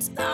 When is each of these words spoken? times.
times. 0.00 0.33